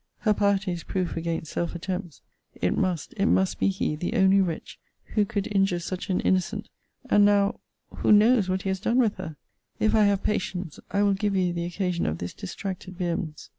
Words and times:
Her 0.21 0.33
piety 0.33 0.71
is 0.71 0.81
proof 0.83 1.15
against 1.15 1.51
self 1.51 1.75
attempts. 1.75 2.21
It 2.59 2.75
must, 2.75 3.13
it 3.17 3.27
must 3.27 3.59
be 3.59 3.67
he, 3.67 3.95
the 3.95 4.15
only 4.15 4.41
wretch, 4.41 4.79
who 5.13 5.25
could 5.25 5.47
injure 5.51 5.77
such 5.77 6.09
an 6.09 6.21
innocent; 6.21 6.69
and 7.07 7.23
now 7.23 7.59
who 7.97 8.11
knows 8.11 8.49
what 8.49 8.63
he 8.63 8.69
has 8.69 8.79
done 8.79 8.97
with 8.97 9.17
her! 9.17 9.35
If 9.79 9.93
I 9.93 10.05
have 10.05 10.23
patience, 10.23 10.79
I 10.89 11.03
will 11.03 11.13
give 11.13 11.35
you 11.35 11.53
the 11.53 11.65
occasion 11.65 12.07
of 12.07 12.17
this 12.17 12.33
distracted 12.33 12.97
vehemence. 12.97 13.49